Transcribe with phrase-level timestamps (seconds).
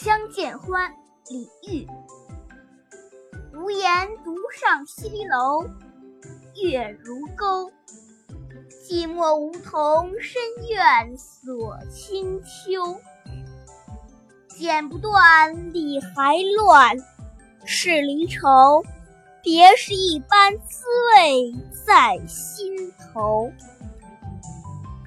[0.00, 0.94] 相见欢
[1.28, 1.88] 李煜。
[3.52, 5.64] 无言独上西楼
[6.62, 7.72] 月如钩。
[8.86, 13.00] 寂寞梧桐深院锁清秋。
[14.46, 16.96] 剪不断理还乱
[17.64, 18.84] 是离愁
[19.42, 20.84] 别是一般滋
[21.16, 21.52] 味
[21.84, 23.50] 在心头。